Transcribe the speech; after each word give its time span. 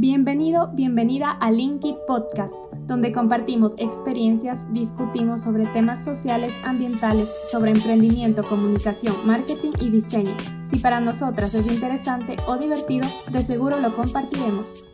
Bienvenido, 0.00 0.70
bienvenida 0.74 1.32
a 1.32 1.50
Linky 1.50 1.96
Podcast, 2.06 2.54
donde 2.86 3.10
compartimos 3.10 3.74
experiencias, 3.78 4.64
discutimos 4.72 5.42
sobre 5.42 5.66
temas 5.72 6.04
sociales, 6.04 6.54
ambientales, 6.62 7.28
sobre 7.50 7.72
emprendimiento, 7.72 8.44
comunicación, 8.44 9.26
marketing 9.26 9.72
y 9.80 9.90
diseño. 9.90 10.36
Si 10.64 10.78
para 10.78 11.00
nosotras 11.00 11.52
es 11.54 11.66
interesante 11.66 12.36
o 12.46 12.56
divertido, 12.56 13.08
de 13.32 13.42
seguro 13.42 13.80
lo 13.80 13.92
compartiremos. 13.96 14.84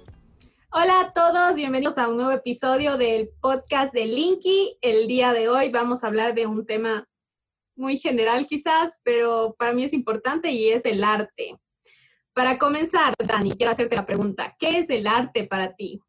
Hola 0.73 1.01
a 1.01 1.13
todos, 1.13 1.55
bienvenidos 1.55 1.99
a 1.99 2.09
un 2.09 2.17
nuevo 2.17 2.33
episodio 2.33 2.97
del 2.97 3.29
podcast 3.43 3.93
de 3.93 4.07
Linky. 4.07 4.79
El 4.81 5.07
día 5.07 5.35
de 5.35 5.51
hoy 5.51 5.69
vamos 5.71 6.03
a 6.03 6.07
hablar 6.07 6.35
de 6.35 6.47
un 6.47 6.65
tema 6.65 7.07
muy 7.77 7.99
general 7.99 8.47
quizás, 8.47 9.03
pero 9.05 9.55
para 9.59 9.75
mí 9.75 9.85
es 9.85 9.93
importante 9.93 10.51
y 10.51 10.71
es 10.71 10.87
el 10.87 11.05
arte. 11.05 11.59
Para 12.35 12.59
comenzar, 12.59 13.15
Dani, 13.17 13.53
quiero 13.53 13.71
hacerte 13.71 13.95
la 13.95 14.07
pregunta, 14.07 14.57
¿qué 14.59 14.79
es 14.79 14.91
el 14.91 15.07
arte 15.07 15.45
para 15.45 15.73
ti? 15.75 16.01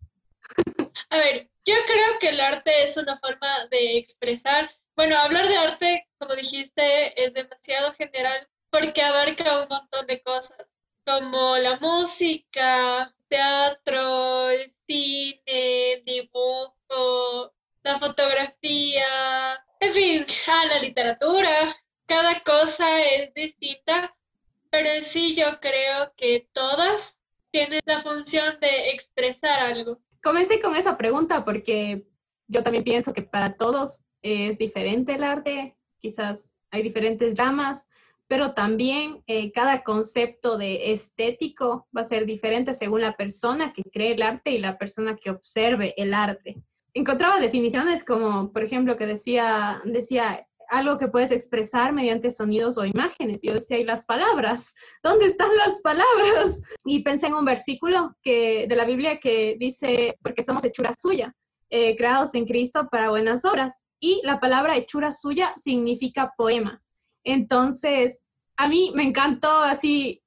A 1.12 1.18
ver, 1.18 1.52
yo 1.66 1.76
creo 1.86 2.20
que 2.20 2.30
el 2.30 2.40
arte 2.40 2.84
es 2.84 2.98
una 2.98 3.20
forma 3.20 3.68
de 3.70 3.98
expresar, 3.98 4.72
bueno, 4.96 5.18
hablar 5.18 5.48
de 5.48 5.58
arte, 5.58 6.08
como 6.18 6.36
dijiste, 6.36 7.24
es 7.24 7.36
demasiado 7.36 7.94
general 7.94 8.48
porque 8.72 9.04
abarca 9.04 9.62
un 9.62 9.68
montón 9.70 10.08
de 10.08 10.22
cosas, 10.24 10.66
como 11.06 11.58
la 11.58 11.78
música, 11.80 13.14
teatro, 13.28 14.50
el 14.50 14.66
cine, 14.88 16.02
dibujo, 16.06 17.54
la 17.84 18.00
fotografía, 18.00 19.64
en 19.80 19.94
fin, 19.94 20.26
la 20.70 20.80
literatura. 20.80 21.76
Cada 22.08 22.40
cosa 22.42 23.02
es 23.02 23.34
distinta 23.34 24.15
pero 24.76 25.02
sí 25.02 25.36
yo 25.36 25.46
creo 25.62 26.12
que 26.18 26.50
todas 26.52 27.22
tienen 27.50 27.80
la 27.86 28.02
función 28.02 28.60
de 28.60 28.90
expresar 28.90 29.58
algo. 29.62 30.02
Comencé 30.22 30.60
con 30.60 30.76
esa 30.76 30.98
pregunta 30.98 31.46
porque 31.46 32.06
yo 32.48 32.62
también 32.62 32.84
pienso 32.84 33.14
que 33.14 33.22
para 33.22 33.54
todos 33.56 34.02
es 34.22 34.58
diferente 34.58 35.14
el 35.14 35.24
arte, 35.24 35.78
quizás 36.00 36.58
hay 36.72 36.84
diferentes 36.84 37.38
ramas, 37.38 37.88
pero 38.28 38.54
también 38.54 39.24
eh, 39.28 39.54
cada 39.54 39.82
concepto 39.82 40.58
de 40.58 40.92
estético 40.92 41.88
va 41.96 42.02
a 42.02 42.06
ser 42.06 42.26
diferente 42.26 42.74
según 42.74 43.00
la 43.00 43.16
persona 43.16 43.72
que 43.72 43.84
cree 43.84 44.12
el 44.12 44.24
arte 44.24 44.52
y 44.52 44.58
la 44.58 44.78
persona 44.78 45.16
que 45.16 45.30
observe 45.30 45.94
el 45.96 46.14
arte. 46.14 46.58
Encontraba 46.94 47.40
definiciones 47.40 48.04
como, 48.04 48.52
por 48.52 48.64
ejemplo, 48.64 48.98
que 48.98 49.06
decía, 49.06 49.82
decía 49.86 50.46
algo 50.70 50.98
que 50.98 51.08
puedes 51.08 51.32
expresar 51.32 51.94
mediante 51.94 52.32
sonidos 52.32 52.78
o 52.78 52.86
imágenes. 52.86 53.42
Yo 53.42 53.54
decía, 53.54 53.78
¿y 53.78 53.84
las 53.84 54.06
palabras? 54.06 54.74
¿Dónde 55.04 55.26
están 55.26 55.50
las 55.58 55.82
palabras? 55.82 56.62
Y 56.84 57.04
pensé 57.04 57.28
en 57.28 57.36
un 57.36 57.46
versículo 57.46 58.16
que, 58.22 58.66
de 58.68 58.76
la 58.76 58.86
Biblia 58.86 59.20
que 59.20 59.56
dice, 59.60 60.18
porque 60.22 60.44
somos 60.44 60.64
hechura 60.64 60.94
suya, 60.98 61.36
eh, 61.70 61.96
creados 61.96 62.36
en 62.36 62.46
Cristo 62.46 62.88
para 62.92 63.10
buenas 63.10 63.46
obras. 63.46 63.88
Y 64.00 64.22
la 64.24 64.40
palabra 64.40 64.76
hechura 64.76 65.12
suya 65.12 65.54
significa 65.58 66.34
poema. 66.38 66.82
Entonces, 67.24 68.26
a 68.58 68.68
mí 68.68 68.92
me 68.96 69.04
encantó 69.04 69.50
así 69.50 70.22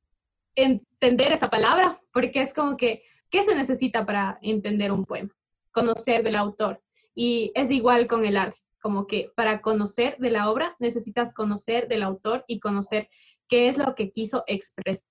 entender 0.55 1.33
esa 1.33 1.49
palabra, 1.49 2.01
porque 2.13 2.41
es 2.41 2.53
como 2.53 2.77
que, 2.77 3.03
¿qué 3.31 3.45
se 3.45 3.55
necesita 3.55 4.05
para 4.05 4.39
entender 4.43 4.91
un 4.93 5.05
poema? 5.05 5.31
Conocer 5.71 6.23
del 6.25 6.37
autor. 6.37 6.83
Y 7.15 7.53
es 7.55 7.71
igual 7.71 8.07
con 8.07 8.25
el 8.25 8.37
arte 8.37 8.68
como 8.81 9.07
que 9.07 9.33
para 9.35 9.61
conocer 9.61 10.17
de 10.19 10.31
la 10.31 10.51
obra 10.51 10.77
necesitas 10.79 11.35
conocer 11.35 11.89
del 11.89 12.03
autor 12.03 12.45
y 12.47 12.61
conocer 12.61 13.09
qué 13.49 13.69
es 13.69 13.79
lo 13.79 13.95
que 13.95 14.11
quiso 14.11 14.45
expresar 14.47 15.05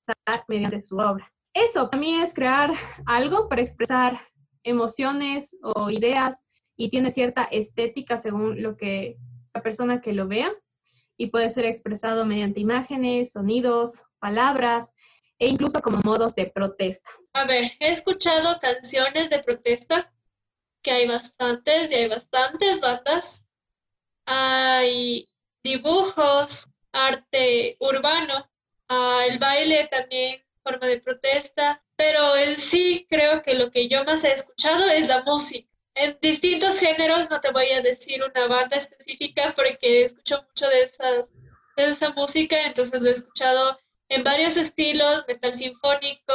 mediante 0.47 0.79
su 0.79 0.97
obra. 0.97 1.33
Eso 1.53 1.89
también 1.89 2.21
es 2.21 2.33
crear 2.33 2.69
algo 3.05 3.49
para 3.49 3.61
expresar 3.61 4.19
emociones 4.63 5.57
o 5.61 5.89
ideas 5.89 6.41
y 6.75 6.89
tiene 6.89 7.09
cierta 7.09 7.43
estética 7.45 8.17
según 8.17 8.61
lo 8.61 8.77
que 8.77 9.17
la 9.53 9.63
persona 9.63 10.01
que 10.01 10.13
lo 10.13 10.27
vea 10.27 10.51
y 11.17 11.27
puede 11.27 11.49
ser 11.49 11.65
expresado 11.65 12.25
mediante 12.25 12.59
imágenes, 12.59 13.31
sonidos, 13.31 14.03
palabras 14.19 14.93
e 15.39 15.47
incluso 15.47 15.81
como 15.81 15.99
modos 16.03 16.35
de 16.35 16.45
protesta. 16.47 17.09
A 17.33 17.45
ver, 17.45 17.71
he 17.79 17.91
escuchado 17.91 18.59
canciones 18.59 19.29
de 19.29 19.39
protesta, 19.39 20.13
que 20.83 20.91
hay 20.91 21.07
bastantes 21.07 21.91
y 21.91 21.95
hay 21.95 22.07
bastantes 22.07 22.81
bandas 22.81 23.46
hay 24.27 25.29
dibujos, 25.63 26.69
arte 26.91 27.77
urbano, 27.79 28.47
el 29.27 29.39
baile 29.39 29.87
también, 29.89 30.43
forma 30.61 30.85
de 30.85 30.99
protesta, 30.99 31.81
pero 31.95 32.35
en 32.35 32.55
sí 32.57 33.07
creo 33.09 33.41
que 33.41 33.55
lo 33.55 33.71
que 33.71 33.87
yo 33.87 34.03
más 34.03 34.23
he 34.23 34.33
escuchado 34.33 34.87
es 34.89 35.07
la 35.07 35.23
música. 35.23 35.67
En 35.95 36.17
distintos 36.21 36.77
géneros, 36.77 37.29
no 37.31 37.39
te 37.39 37.51
voy 37.51 37.71
a 37.71 37.81
decir 37.81 38.21
una 38.23 38.47
banda 38.47 38.77
específica 38.77 39.53
porque 39.55 40.03
escucho 40.03 40.45
mucho 40.47 40.69
de, 40.69 40.83
esas, 40.83 41.31
de 41.75 41.89
esa 41.89 42.11
música, 42.11 42.61
entonces 42.63 43.01
lo 43.01 43.09
he 43.09 43.13
escuchado 43.13 43.79
en 44.09 44.23
varios 44.23 44.57
estilos, 44.57 45.25
metal 45.27 45.53
sinfónico, 45.53 46.33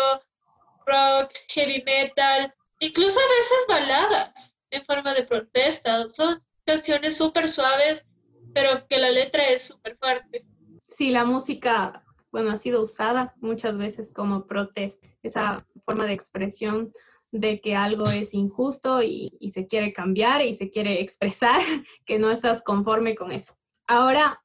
rock, 0.87 1.33
heavy 1.49 1.83
metal, 1.85 2.55
incluso 2.81 3.21
a 3.21 3.29
veces 3.29 3.59
baladas 3.69 4.59
en 4.71 4.85
forma 4.85 5.15
de 5.15 5.25
protesta. 5.25 6.09
Son 6.09 6.41
canciones 6.65 7.17
súper 7.17 7.49
suaves, 7.49 8.09
pero 8.55 8.87
que 8.89 8.99
la 8.99 9.11
letra 9.11 9.49
es 9.49 9.63
súper 9.63 9.97
fuerte. 9.97 10.45
Sí, 10.89 11.11
la 11.11 11.25
música, 11.25 12.05
bueno, 12.31 12.51
ha 12.51 12.59
sido 12.59 12.83
usada 12.83 13.35
muchas 13.41 13.79
veces 13.79 14.13
como 14.13 14.47
protesta, 14.47 15.07
esa 15.23 15.67
forma 15.85 16.07
de 16.07 16.13
expresión 16.13 16.93
de 17.31 17.61
que 17.61 17.75
algo 17.75 18.09
es 18.09 18.35
injusto 18.35 19.03
y, 19.03 19.31
se 19.53 19.67
quiere 19.67 19.93
cambiar 19.93 20.43
y 20.43 20.55
se 20.55 20.71
quiere 20.71 21.01
expresar 21.01 21.61
que 22.05 22.19
no 22.19 22.31
estás 22.31 22.63
conforme 22.63 23.15
con 23.15 23.33
eso. 23.33 23.55
Ahora, 23.87 24.43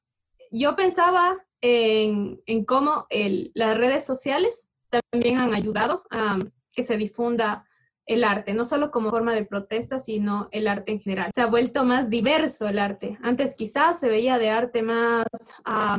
yo 0.50 0.74
pensaba 0.74 1.36
en, 1.60 2.42
en 2.46 2.64
cómo 2.64 3.06
el, 3.10 3.52
las 3.54 3.76
redes 3.76 4.04
sociales 4.04 4.68
también 4.88 5.38
han 5.38 5.54
ayudado 5.54 6.04
a 6.10 6.38
que 6.74 6.82
se 6.82 6.96
difunda 6.96 7.67
el 8.08 8.24
arte, 8.24 8.54
no 8.54 8.64
solo 8.64 8.90
como 8.90 9.10
forma 9.10 9.34
de 9.34 9.44
protesta, 9.44 9.98
sino 9.98 10.48
el 10.50 10.66
arte 10.66 10.92
en 10.92 11.00
general. 11.00 11.30
Se 11.34 11.42
ha 11.42 11.46
vuelto 11.46 11.84
más 11.84 12.08
diverso 12.08 12.66
el 12.66 12.78
arte. 12.78 13.18
Antes 13.22 13.54
quizás 13.54 14.00
se 14.00 14.08
veía 14.08 14.38
de 14.38 14.48
arte 14.48 14.82
más 14.82 15.26
a 15.64 15.98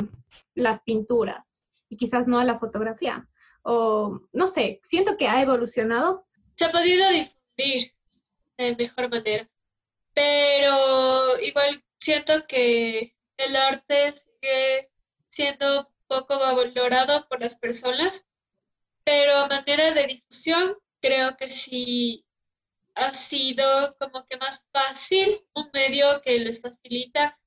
las 0.55 0.81
pinturas 0.81 1.63
y 1.87 1.97
quizás 1.97 2.27
no 2.27 2.39
a 2.39 2.45
la 2.45 2.57
fotografía. 2.57 3.29
O 3.61 4.21
no 4.33 4.47
sé, 4.47 4.79
siento 4.83 5.17
que 5.17 5.27
ha 5.27 5.39
evolucionado. 5.41 6.25
Se 6.55 6.65
ha 6.65 6.71
podido 6.71 7.07
difundir 7.09 7.93
de 8.57 8.75
mejor 8.75 9.09
manera, 9.09 9.47
pero 10.15 11.39
igual 11.41 11.83
siento 11.99 12.47
que 12.47 13.15
el 13.37 13.55
arte 13.55 14.13
sigue 14.13 14.89
siendo 15.29 15.87
poco 16.07 16.39
valorado 16.39 17.27
por 17.29 17.39
las 17.39 17.55
personas, 17.55 18.25
pero 19.03 19.35
a 19.35 19.47
manera 19.47 19.93
de 19.93 20.07
difusión 20.07 20.75
creo 21.01 21.37
que 21.37 21.49
sí 21.49 22.25
ha 22.95 23.11
sido 23.11 23.95
como 23.97 24.25
que 24.27 24.37
más 24.37 24.67
fácil, 24.71 25.45
un 25.53 25.69
medio 25.73 26.21
que 26.21 26.37
les 26.39 26.61
facilita 26.61 27.39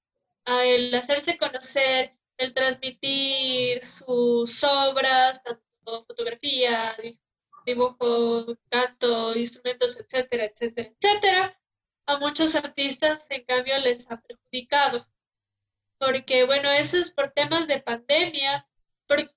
el 0.47 0.95
hacerse 0.95 1.37
conocer, 1.37 2.17
el 2.37 2.55
transmitir 2.55 3.83
sus 3.83 4.65
obras, 4.65 5.43
tanto 5.43 5.63
fotografía, 6.07 6.97
dibujo, 7.67 8.57
canto, 8.69 9.37
instrumentos, 9.37 9.99
etcétera, 9.99 10.45
etcétera, 10.47 10.91
etcétera. 10.99 11.61
A 12.07 12.19
muchos 12.19 12.55
artistas, 12.55 13.27
en 13.31 13.45
cambio, 13.45 13.79
les 13.79 14.11
ha 14.11 14.21
perjudicado. 14.21 15.07
Porque, 15.99 16.45
bueno, 16.45 16.71
eso 16.71 16.97
es 16.99 17.11
por 17.11 17.29
temas 17.29 17.69
de 17.69 17.81
pandemia, 17.81 18.69
porque 19.07 19.31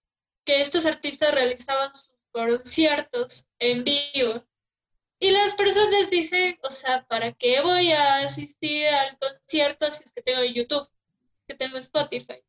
estos 0.48 0.86
artistas 0.86 1.34
realizaban 1.34 1.94
sus 1.94 2.15
conciertos 2.36 3.48
en 3.60 3.86
vivo. 3.86 4.44
Y 5.20 5.32
las 5.32 5.56
personas 5.56 6.10
dicen, 6.10 6.58
o 6.62 6.70
sea, 6.70 7.06
¿para 7.08 7.32
qué 7.32 7.62
voy 7.62 7.94
a 7.94 8.18
asistir 8.18 8.86
al 8.88 9.18
concierto 9.18 9.90
si 9.90 10.04
es 10.04 10.12
que 10.12 10.22
tengo 10.22 10.44
YouTube, 10.44 10.88
que 11.48 11.56
tengo 11.56 11.78
Spotify? 11.78 12.44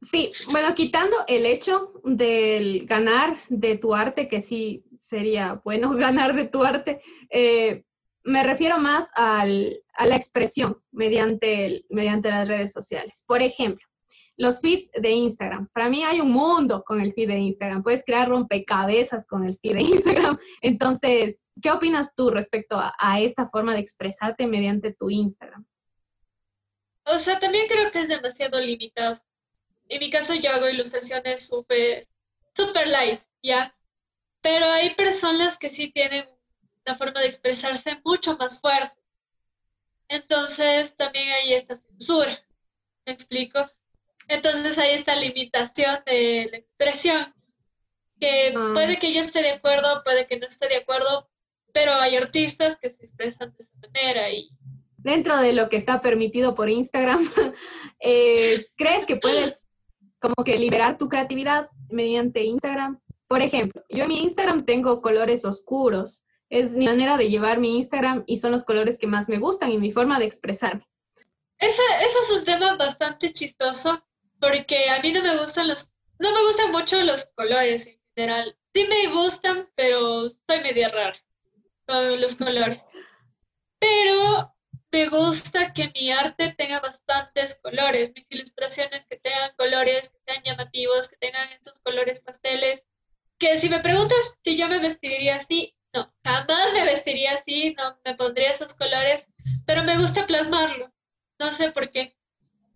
Sí, 0.00 0.30
bueno, 0.50 0.74
quitando 0.74 1.16
el 1.26 1.46
hecho 1.46 1.92
del 2.04 2.86
ganar 2.86 3.36
de 3.48 3.76
tu 3.78 3.94
arte, 3.94 4.28
que 4.28 4.40
sí 4.42 4.84
sería 4.96 5.60
bueno 5.64 5.90
ganar 5.96 6.34
de 6.34 6.46
tu 6.46 6.62
arte, 6.62 7.02
eh, 7.28 7.84
me 8.22 8.44
refiero 8.44 8.78
más 8.78 9.08
al, 9.16 9.82
a 9.94 10.06
la 10.06 10.14
expresión 10.14 10.80
mediante, 10.92 11.84
mediante 11.90 12.30
las 12.30 12.46
redes 12.46 12.72
sociales. 12.72 13.24
Por 13.26 13.42
ejemplo, 13.42 13.84
los 14.36 14.60
feeds 14.60 14.90
de 14.92 15.10
Instagram. 15.10 15.68
Para 15.72 15.88
mí 15.88 16.02
hay 16.02 16.20
un 16.20 16.32
mundo 16.32 16.82
con 16.84 17.00
el 17.00 17.12
feed 17.12 17.28
de 17.28 17.38
Instagram. 17.38 17.82
Puedes 17.82 18.04
crear 18.04 18.28
rompecabezas 18.28 19.26
con 19.26 19.44
el 19.44 19.58
feed 19.58 19.74
de 19.74 19.82
Instagram. 19.82 20.38
Entonces, 20.62 21.50
¿qué 21.60 21.70
opinas 21.70 22.14
tú 22.14 22.30
respecto 22.30 22.76
a, 22.78 23.20
esta 23.20 23.46
forma 23.48 23.74
de 23.74 23.80
expresarte 23.80 24.46
mediante 24.46 24.94
tu 24.94 25.10
Instagram? 25.10 25.66
O 27.04 27.18
sea, 27.18 27.38
también 27.38 27.66
creo 27.68 27.90
que 27.90 28.00
es 28.00 28.08
demasiado 28.08 28.60
limitado. 28.60 29.20
En 29.88 29.98
mi 29.98 30.10
caso 30.10 30.34
yo 30.34 30.50
hago 30.50 30.68
ilustraciones 30.68 31.46
súper, 31.46 32.08
súper 32.56 32.88
light, 32.88 33.20
¿ya? 33.42 33.76
Pero 34.40 34.66
hay 34.66 34.94
personas 34.94 35.58
que 35.58 35.68
sí 35.68 35.90
tienen 35.90 36.24
la 36.84 36.96
forma 36.96 37.20
de 37.20 37.28
expresarse 37.28 38.00
mucho 38.04 38.36
más 38.38 38.60
fuerte. 38.60 39.00
Entonces 40.08 40.96
también 40.96 41.28
hay 41.28 41.54
esta 41.54 41.76
censura, 41.76 42.38
¿me 43.06 43.12
explico? 43.12 43.60
Entonces 44.32 44.78
hay 44.78 44.94
esta 44.94 45.14
limitación 45.14 45.98
de 46.06 46.48
la 46.50 46.56
expresión, 46.56 47.34
que 48.18 48.54
ah. 48.56 48.70
puede 48.72 48.98
que 48.98 49.12
yo 49.12 49.20
esté 49.20 49.42
de 49.42 49.50
acuerdo, 49.50 50.02
puede 50.04 50.26
que 50.26 50.38
no 50.38 50.46
esté 50.46 50.68
de 50.68 50.76
acuerdo, 50.76 51.28
pero 51.74 51.92
hay 51.92 52.16
artistas 52.16 52.78
que 52.78 52.88
se 52.88 53.04
expresan 53.04 53.52
de 53.52 53.62
esa 53.62 53.74
manera 53.78 54.30
y... 54.30 54.48
Dentro 54.96 55.36
de 55.36 55.52
lo 55.52 55.68
que 55.68 55.76
está 55.76 56.00
permitido 56.00 56.54
por 56.54 56.70
Instagram, 56.70 57.20
eh, 58.00 58.66
¿crees 58.76 59.04
que 59.04 59.16
puedes 59.16 59.68
como 60.18 60.44
que 60.44 60.56
liberar 60.56 60.96
tu 60.96 61.08
creatividad 61.08 61.68
mediante 61.90 62.42
Instagram? 62.42 63.00
Por 63.28 63.42
ejemplo, 63.42 63.82
yo 63.90 64.04
en 64.04 64.08
mi 64.08 64.22
Instagram 64.22 64.64
tengo 64.64 65.02
colores 65.02 65.44
oscuros. 65.44 66.22
Es 66.48 66.76
mi 66.76 66.84
manera 66.86 67.16
de 67.16 67.28
llevar 67.28 67.58
mi 67.58 67.76
Instagram 67.76 68.24
y 68.26 68.38
son 68.38 68.52
los 68.52 68.64
colores 68.64 68.98
que 68.98 69.06
más 69.06 69.28
me 69.28 69.38
gustan 69.38 69.72
y 69.72 69.78
mi 69.78 69.90
forma 69.90 70.18
de 70.18 70.26
expresarme. 70.26 70.86
Ese, 71.58 71.82
ese 72.00 72.18
es 72.18 72.30
un 72.38 72.44
tema 72.44 72.76
bastante 72.76 73.32
chistoso 73.32 74.02
porque 74.42 74.90
a 74.90 74.98
mí 75.00 75.12
no 75.12 75.22
me 75.22 75.38
gustan 75.38 75.68
los, 75.68 75.88
no 76.18 76.32
me 76.32 76.44
gustan 76.44 76.72
mucho 76.72 77.00
los 77.04 77.26
colores 77.36 77.86
en 77.86 78.00
general. 78.16 78.58
Sí 78.74 78.84
me 78.88 79.06
gustan, 79.06 79.70
pero 79.76 80.28
soy 80.28 80.60
media 80.62 80.88
rara 80.88 81.16
con 81.86 82.20
los 82.20 82.34
colores. 82.34 82.84
Pero 83.78 84.52
me 84.90 85.08
gusta 85.08 85.72
que 85.72 85.92
mi 85.94 86.10
arte 86.10 86.54
tenga 86.58 86.80
bastantes 86.80 87.60
colores, 87.62 88.10
mis 88.16 88.26
ilustraciones 88.30 89.06
que 89.06 89.16
tengan 89.16 89.54
colores, 89.56 90.10
que 90.10 90.18
sean 90.26 90.42
llamativos, 90.42 91.08
que 91.08 91.16
tengan 91.18 91.48
estos 91.52 91.78
colores 91.78 92.18
pasteles. 92.18 92.88
Que 93.38 93.56
si 93.58 93.68
me 93.68 93.78
preguntas 93.78 94.40
si 94.42 94.56
yo 94.56 94.66
me 94.68 94.80
vestiría 94.80 95.36
así, 95.36 95.76
no, 95.94 96.12
jamás 96.24 96.72
me 96.72 96.84
vestiría 96.84 97.34
así, 97.34 97.76
no 97.78 97.96
me 98.04 98.16
pondría 98.16 98.50
esos 98.50 98.74
colores, 98.74 99.28
pero 99.66 99.84
me 99.84 99.98
gusta 99.98 100.26
plasmarlo. 100.26 100.92
No 101.38 101.52
sé 101.52 101.70
por 101.70 101.92
qué. 101.92 102.16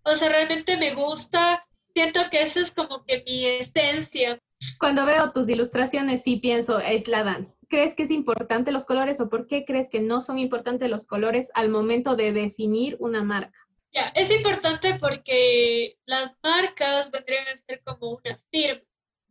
O 0.06 0.14
sea, 0.14 0.28
realmente 0.28 0.76
me 0.76 0.94
gusta, 0.94 1.66
siento 1.92 2.20
que 2.30 2.42
esa 2.42 2.60
es 2.60 2.70
como 2.70 3.04
que 3.04 3.24
mi 3.26 3.44
esencia. 3.44 4.40
Cuando 4.78 5.04
veo 5.04 5.32
tus 5.32 5.48
ilustraciones, 5.48 6.22
sí 6.22 6.36
pienso, 6.36 6.78
es 6.78 7.08
la 7.08 7.24
Dan. 7.24 7.52
¿Crees 7.68 7.96
que 7.96 8.04
es 8.04 8.12
importante 8.12 8.70
los 8.70 8.86
colores 8.86 9.20
o 9.20 9.28
por 9.28 9.48
qué 9.48 9.64
crees 9.64 9.88
que 9.90 9.98
no 9.98 10.22
son 10.22 10.38
importantes 10.38 10.88
los 10.88 11.06
colores 11.06 11.50
al 11.54 11.70
momento 11.70 12.14
de 12.14 12.30
definir 12.30 12.96
una 13.00 13.24
marca? 13.24 13.58
Ya, 13.92 14.12
es 14.14 14.30
importante 14.30 14.96
porque 15.00 15.98
las 16.06 16.38
marcas 16.40 17.10
vendrían 17.10 17.48
a 17.48 17.56
ser 17.56 17.82
como 17.82 18.12
una 18.12 18.40
firma. 18.52 18.82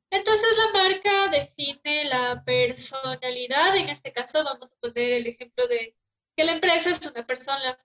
Entonces 0.10 0.58
la 0.58 0.82
marca 0.82 1.28
define 1.30 2.04
la 2.04 2.44
personalidad, 2.44 3.78
en 3.78 3.88
este 3.88 4.12
caso 4.12 4.44
vamos 4.44 4.74
a 4.74 4.76
poner 4.82 5.14
el 5.14 5.28
ejemplo 5.28 5.68
de 5.68 5.96
que 6.36 6.44
la 6.44 6.52
empresa 6.52 6.90
es 6.90 7.06
una 7.06 7.26
persona 7.26 7.80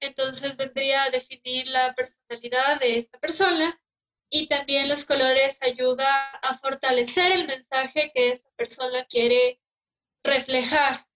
entonces 0.00 0.56
vendría 0.56 1.04
a 1.04 1.10
definir 1.10 1.66
la 1.68 1.94
personalidad 1.94 2.80
de 2.80 2.98
esta 2.98 3.18
persona 3.18 3.80
y 4.30 4.48
también 4.48 4.88
los 4.88 5.04
colores 5.04 5.58
ayuda 5.62 6.30
a 6.42 6.58
fortalecer 6.58 7.32
el 7.32 7.46
mensaje 7.46 8.10
que 8.14 8.30
esta 8.32 8.50
persona 8.56 9.04
quiere 9.04 9.60
reflejar. 10.22 11.06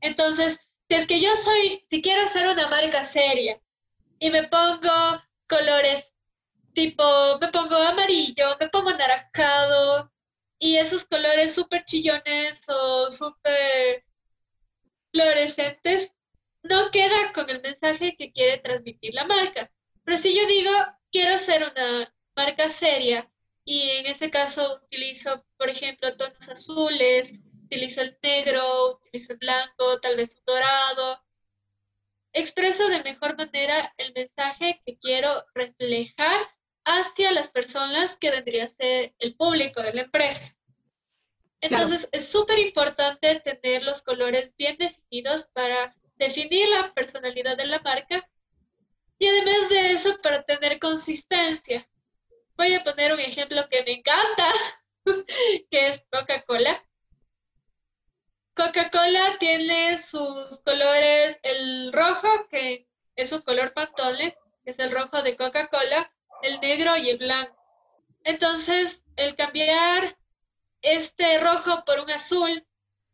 Entonces, 0.00 0.60
si 0.88 0.96
es 0.96 1.06
que 1.06 1.20
yo 1.20 1.34
soy, 1.36 1.82
si 1.88 2.02
quiero 2.02 2.26
ser 2.26 2.48
una 2.48 2.68
marca 2.68 3.04
seria 3.04 3.60
y 4.18 4.30
me 4.30 4.48
pongo 4.48 5.22
colores 5.48 6.14
tipo, 6.74 7.04
me 7.40 7.48
pongo 7.48 7.76
amarillo, 7.76 8.56
me 8.58 8.68
pongo 8.68 8.90
anaranjado 8.90 10.12
y 10.58 10.76
esos 10.76 11.04
colores 11.04 11.54
súper 11.54 11.84
chillones 11.84 12.68
o 12.68 13.10
súper 13.10 14.04
fluorescentes, 15.12 16.14
no 16.62 16.90
queda 16.90 17.32
con 17.32 17.48
el 17.50 17.60
mensaje 17.60 18.16
que 18.16 18.32
quiere 18.32 18.58
transmitir 18.58 19.14
la 19.14 19.24
marca. 19.24 19.70
Pero 20.04 20.16
si 20.16 20.38
yo 20.38 20.46
digo, 20.46 20.70
quiero 21.10 21.38
ser 21.38 21.62
una 21.62 22.12
marca 22.36 22.68
seria 22.68 23.30
y 23.64 23.90
en 23.90 24.06
ese 24.06 24.30
caso 24.30 24.80
utilizo, 24.84 25.44
por 25.56 25.68
ejemplo, 25.68 26.16
tonos 26.16 26.48
azules, 26.48 27.34
utilizo 27.64 28.02
el 28.02 28.18
negro, 28.22 28.96
utilizo 28.96 29.32
el 29.32 29.38
blanco, 29.38 30.00
tal 30.00 30.16
vez 30.16 30.36
un 30.36 30.44
dorado, 30.44 31.22
expreso 32.32 32.88
de 32.88 33.02
mejor 33.02 33.36
manera 33.36 33.92
el 33.98 34.12
mensaje 34.12 34.82
que 34.84 34.98
quiero 34.98 35.44
reflejar 35.54 36.48
hacia 36.84 37.30
las 37.32 37.50
personas 37.50 38.16
que 38.16 38.30
vendría 38.30 38.64
a 38.64 38.68
ser 38.68 39.14
el 39.18 39.36
público 39.36 39.82
de 39.82 39.94
la 39.94 40.02
empresa. 40.02 40.56
Entonces, 41.60 42.08
es 42.12 42.26
súper 42.28 42.58
importante 42.58 43.40
tener 43.40 43.84
los 43.84 44.02
colores 44.02 44.54
bien 44.56 44.78
definidos 44.78 45.46
para 45.52 45.94
definir 46.20 46.68
la 46.68 46.92
personalidad 46.92 47.56
de 47.56 47.66
la 47.66 47.80
marca 47.80 48.28
y 49.18 49.26
además 49.26 49.70
de 49.70 49.92
eso 49.92 50.20
para 50.22 50.42
tener 50.42 50.78
consistencia. 50.78 51.88
Voy 52.56 52.74
a 52.74 52.84
poner 52.84 53.12
un 53.12 53.20
ejemplo 53.20 53.66
que 53.70 53.82
me 53.82 53.92
encanta, 53.92 54.52
que 55.70 55.88
es 55.88 56.04
Coca-Cola. 56.12 56.84
Coca-Cola 58.54 59.38
tiene 59.38 59.96
sus 59.96 60.60
colores, 60.60 61.40
el 61.42 61.90
rojo, 61.92 62.28
que 62.50 62.86
es 63.16 63.32
un 63.32 63.40
color 63.40 63.72
pantone, 63.72 64.36
que 64.62 64.70
es 64.70 64.78
el 64.78 64.90
rojo 64.90 65.22
de 65.22 65.36
Coca-Cola, 65.36 66.12
el 66.42 66.60
negro 66.60 66.96
y 66.98 67.08
el 67.08 67.18
blanco. 67.18 67.56
Entonces, 68.24 69.04
el 69.16 69.36
cambiar 69.36 70.18
este 70.82 71.38
rojo 71.38 71.82
por 71.86 72.00
un 72.00 72.10
azul 72.10 72.66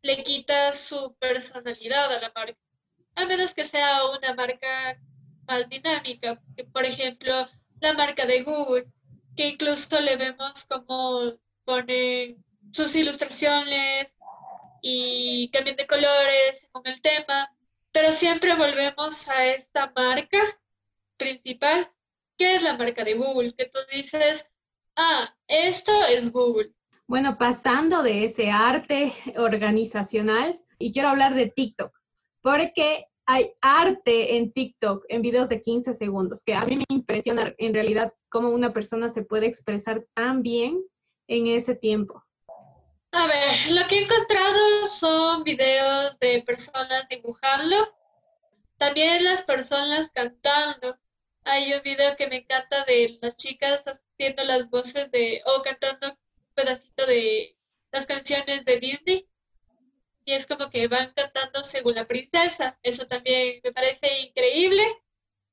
le 0.03 0.25
quita 0.25 0.73
su 0.73 1.17
personalidad 1.19 2.13
a 2.13 2.21
la 2.21 2.33
marca 2.35 2.66
a 3.17 3.27
menos 3.27 3.55
que 3.55 3.65
sea 3.65 4.11
una 4.11 4.35
marca 4.35 5.01
más 5.49 5.69
dinámica, 5.69 6.41
por 6.73 6.85
ejemplo, 6.85 7.49
la 7.81 7.95
marca 7.95 8.27
de 8.27 8.43
Google, 8.43 8.87
que 9.35 9.49
incluso 9.49 10.01
le 10.01 10.17
vemos 10.17 10.65
como 10.67 11.33
pone 11.65 12.37
sus 12.73 12.95
ilustraciones 12.95 14.15
y 14.83 15.51
cambian 15.51 15.77
de 15.77 15.87
colores 15.87 16.61
según 16.61 16.87
el 16.87 17.01
tema, 17.01 17.51
pero 17.91 18.13
siempre 18.13 18.55
volvemos 18.55 19.29
a 19.29 19.47
esta 19.47 19.93
marca 19.97 20.39
principal, 21.17 21.91
que 22.37 22.55
es 22.55 22.63
la 22.63 22.77
marca 22.77 23.03
de 23.03 23.15
Google, 23.15 23.55
que 23.55 23.65
tú 23.65 23.79
dices, 23.93 24.51
ah, 24.95 25.35
esto 25.49 25.93
es 26.05 26.31
Google. 26.31 26.73
Bueno, 27.07 27.39
pasando 27.39 28.03
de 28.03 28.25
ese 28.25 28.51
arte 28.51 29.11
organizacional, 29.37 30.61
y 30.79 30.93
quiero 30.93 31.09
hablar 31.09 31.35
de 31.35 31.47
TikTok 31.47 31.97
porque 32.47 33.09
hay 33.27 33.53
arte 33.61 34.37
en 34.37 34.53
TikTok, 34.53 35.05
en 35.09 35.21
videos 35.21 35.49
de 35.49 35.61
15 35.61 35.95
segundos, 35.95 36.45
que 36.45 36.55
a 36.55 36.65
mí 36.65 36.77
me 36.77 36.85
impresiona 36.89 37.53
en 37.59 37.75
realidad 37.75 38.15
cómo 38.29 38.51
una 38.51 38.73
persona 38.73 39.09
se 39.09 39.25
puede 39.25 39.47
expresar 39.47 40.07
tan 40.15 40.43
bien 40.43 40.81
en 41.27 41.49
ese 41.49 41.75
tiempo. 41.75 42.25
A 43.11 43.27
ver, 43.27 43.73
lo 43.73 43.87
que 43.89 43.99
he 43.99 44.05
encontrado 44.05 44.87
son 44.87 45.43
videos 45.43 46.19
de 46.21 46.43
personas 46.43 47.09
dibujando, 47.09 47.77
también 48.79 49.25
las 49.25 49.43
personas 49.43 50.11
cantando. 50.13 50.97
Hay 51.45 51.73
un 51.73 51.83
video 51.83 52.17
que 52.17 52.29
me 52.29 52.39
encanta 52.39 52.85
de 52.85 53.19
las 53.23 53.37
chicas 53.37 53.85
haciendo 53.87 54.45
las 54.45 54.71
voces 54.71 55.11
de, 55.11 55.43
o 55.47 55.63
cantando 55.63 56.11
un 56.11 56.17
pedacito 56.55 57.07
de 57.07 57.57
las 57.91 58.07
canciones 58.07 58.65
de 58.65 58.79
Disney 58.79 59.29
y 60.27 60.33
es 60.33 60.45
como 60.45 60.69
que 60.71 60.89
van 60.89 61.13
cantando 61.15 61.63
según 61.63 61.95
la 61.95 62.07
princesa. 62.07 62.79
Eso 62.83 63.07
también 63.07 63.61
me 63.63 63.73
parece 63.73 64.23
increíble. 64.23 64.83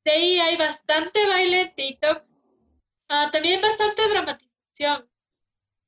De 0.04 0.12
ahí 0.12 0.40
hay 0.40 0.58
bastante 0.58 1.28
baile 1.28 1.62
en 1.62 1.76
TikTok. 1.76 2.24
Ah, 3.08 3.30
también 3.32 3.62
bastante 3.62 4.08
dramatización. 4.10 5.08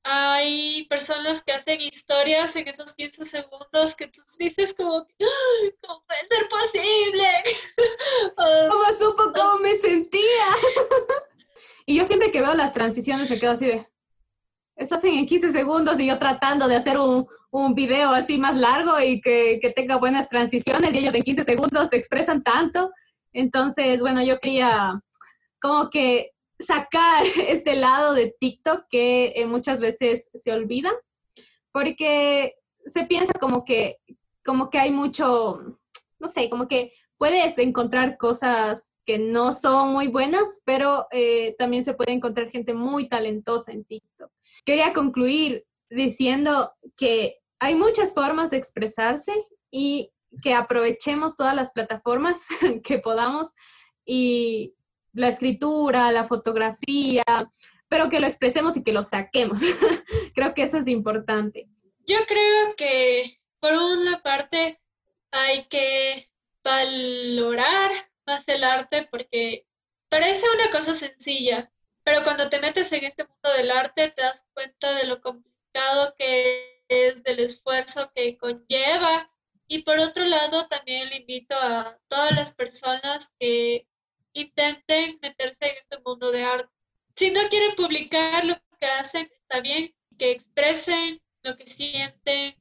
Hay 0.04 0.86
personas 0.86 1.42
que 1.42 1.54
hacen 1.54 1.82
historias 1.82 2.56
en 2.56 2.68
esos 2.68 2.94
15 2.94 3.26
segundos 3.26 3.96
que 3.96 4.06
tú 4.08 4.22
dices 4.38 4.76
como, 4.76 5.08
¿cómo 5.82 6.04
puede 6.06 6.28
ser 6.30 6.48
posible? 6.48 7.44
¿Cómo 8.70 8.86
supo 9.00 9.34
cómo 9.34 9.58
me 9.62 9.72
sentía? 9.78 10.46
y 11.88 11.98
yo 11.98 12.06
siempre 12.06 12.32
que 12.32 12.42
veo 12.42 12.54
las 12.54 12.72
transiciones 12.72 13.32
me 13.32 13.40
quedo 13.40 13.54
así 13.54 13.66
de, 13.66 13.88
eso 14.76 14.96
hacen 14.96 15.14
en 15.14 15.26
15 15.26 15.52
segundos 15.52 16.00
y 16.00 16.08
yo 16.08 16.20
tratando 16.20 16.68
de 16.68 16.76
hacer 16.76 17.00
un, 17.00 17.28
un 17.58 17.74
video 17.74 18.10
así 18.10 18.38
más 18.38 18.58
largo 18.58 19.00
y 19.00 19.22
que, 19.22 19.62
tenga 19.76 19.96
buenas 19.96 20.28
transiciones 20.28 20.94
y 20.94 20.98
ellos 20.98 21.16
en 21.16 21.24
15 21.24 21.46
segundos 21.46 21.88
se 21.90 21.96
expresan 21.96 22.44
tanto. 22.44 22.92
Entonces, 23.32 24.02
bueno, 24.02 24.22
yo 24.22 24.40
quería 24.42 25.02
como 25.62 25.90
que 25.90 26.32
sacar 26.60 27.24
este 27.48 27.78
lado 27.78 28.14
de 28.14 28.36
TikTok 28.38 28.88
que 28.90 29.34
eh, 29.38 29.46
muchas 29.46 29.80
veces 29.80 30.30
se 30.34 30.52
olvida, 30.52 30.92
porque 31.72 32.56
se 32.86 33.06
piensa 33.06 33.32
como 33.40 33.64
que, 33.64 34.00
como 34.44 34.70
que 34.70 34.80
hay 34.80 34.92
mucho, 34.92 35.80
no 36.20 36.28
sé, 36.28 36.50
como 36.50 36.68
que 36.68 36.92
puedes 37.18 37.58
encontrar 37.58 38.18
cosas 38.18 39.00
que 39.06 39.18
no 39.18 39.54
son 39.54 39.94
muy 39.94 40.08
buenas, 40.08 40.62
pero 40.66 41.08
eh, 41.12 41.56
también 41.58 41.86
se 41.86 41.94
puede 41.94 42.12
encontrar 42.12 42.50
gente 42.52 42.74
muy 42.74 43.08
talentosa 43.08 43.72
en 43.72 43.86
TikTok. 43.86 44.30
Quería 44.66 44.92
concluir 44.92 45.66
diciendo 45.90 46.74
que 46.98 47.38
hay 47.60 47.76
muchas 47.76 48.14
formas 48.14 48.50
de 48.50 48.58
expresarse 48.58 49.34
y 49.72 50.12
que 50.42 50.54
aprovechemos 50.54 51.36
todas 51.36 51.56
las 51.56 51.72
plataformas 51.72 52.46
que 52.84 53.00
podamos 53.00 53.50
y 54.06 54.74
la 55.14 55.30
escritura, 55.30 56.12
la 56.12 56.24
fotografía, 56.24 57.24
pero 57.88 58.10
que 58.10 58.20
lo 58.20 58.28
expresemos 58.28 58.76
y 58.76 58.84
que 58.84 58.92
lo 58.92 59.02
saquemos. 59.02 59.62
creo 60.36 60.54
que 60.54 60.64
eso 60.64 60.78
es 60.78 60.88
importante. 60.88 61.68
Yo 62.06 62.18
creo 62.28 62.76
que 62.76 63.40
por 63.60 63.74
una 63.74 64.22
parte 64.22 64.80
hay 65.32 65.66
que 65.68 66.30
valorar 66.64 67.92
más 68.26 68.48
el 68.48 68.64
arte 68.64 69.08
porque 69.10 69.66
parece 70.10 70.46
una 70.56 70.70
cosa 70.72 70.94
sencilla, 70.94 71.72
pero 72.04 72.24
cuando 72.24 72.50
te 72.50 72.60
metes 72.60 72.92
en 72.92 73.06
este 73.06 73.24
mundo 73.24 73.58
del 73.58 73.72
arte 73.72 74.12
te 74.12 74.22
das 74.22 74.46
cuenta 74.54 74.94
de 74.96 75.06
lo 75.06 75.22
complicado 75.22 76.14
que 76.18 76.75
es, 76.88 77.24
del 77.24 77.40
esfuerzo 77.40 78.12
que 78.14 78.38
conlleva. 78.38 79.32
Y 79.68 79.84
por 79.84 80.00
otro 80.00 80.24
lado, 80.26 80.68
también 80.68 81.10
le 81.10 81.18
invito 81.18 81.56
a 81.56 81.98
todas 82.08 82.36
las 82.36 82.52
personas 82.52 83.36
que 83.40 83.88
intenten 84.34 85.18
meterse 85.22 85.68
en 85.68 85.78
este 85.78 86.00
mundo 86.06 86.32
de 86.32 86.44
arte. 86.44 86.70
Si 87.16 87.32
no 87.32 87.48
quieren 87.50 87.76
publicar 87.76 88.46
lo 88.46 88.62
que 88.80 88.86
hacen, 88.86 89.32
está 89.42 89.62
bien, 89.62 89.96
que 90.18 90.32
expresen 90.32 91.22
lo 91.44 91.56
que 91.56 91.66
sienten, 91.68 92.56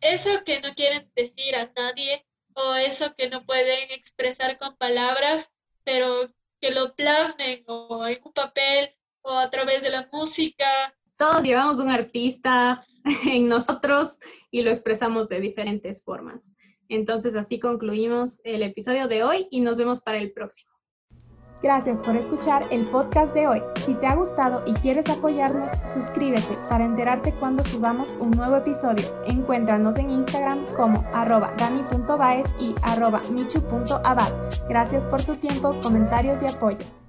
eso 0.00 0.44
que 0.44 0.60
no 0.60 0.74
quieren 0.74 1.10
decir 1.14 1.54
a 1.54 1.70
nadie 1.76 2.26
o 2.54 2.74
eso 2.74 3.14
que 3.14 3.28
no 3.28 3.44
pueden 3.44 3.90
expresar 3.90 4.58
con 4.58 4.76
palabras, 4.76 5.52
pero 5.84 6.32
que 6.60 6.70
lo 6.70 6.94
plasmen 6.94 7.64
o 7.66 8.06
en 8.06 8.20
un 8.24 8.32
papel 8.32 8.94
o 9.22 9.32
a 9.32 9.50
través 9.50 9.82
de 9.82 9.90
la 9.90 10.08
música. 10.12 10.94
Todos 11.20 11.42
llevamos 11.42 11.76
un 11.76 11.90
artista 11.90 12.82
en 13.26 13.46
nosotros 13.46 14.18
y 14.50 14.62
lo 14.62 14.70
expresamos 14.70 15.28
de 15.28 15.38
diferentes 15.38 16.02
formas. 16.02 16.56
Entonces 16.88 17.36
así 17.36 17.60
concluimos 17.60 18.40
el 18.42 18.62
episodio 18.62 19.06
de 19.06 19.22
hoy 19.22 19.46
y 19.50 19.60
nos 19.60 19.76
vemos 19.76 20.00
para 20.00 20.16
el 20.16 20.32
próximo. 20.32 20.72
Gracias 21.62 22.00
por 22.00 22.16
escuchar 22.16 22.66
el 22.70 22.86
podcast 22.86 23.34
de 23.34 23.46
hoy. 23.48 23.62
Si 23.76 23.92
te 23.96 24.06
ha 24.06 24.14
gustado 24.14 24.62
y 24.66 24.72
quieres 24.72 25.10
apoyarnos, 25.10 25.72
suscríbete 25.84 26.56
para 26.70 26.86
enterarte 26.86 27.34
cuando 27.34 27.62
subamos 27.64 28.16
un 28.18 28.30
nuevo 28.30 28.56
episodio. 28.56 29.04
Encuéntranos 29.26 29.96
en 29.96 30.08
Instagram 30.08 30.64
como 30.74 31.04
arroba 31.12 31.52
dani.baez 31.58 32.46
y 32.58 32.74
arroba 32.82 33.20
michu.abad. 33.30 34.32
Gracias 34.70 35.04
por 35.04 35.22
tu 35.22 35.36
tiempo, 35.36 35.78
comentarios 35.82 36.42
y 36.42 36.46
apoyo. 36.46 36.99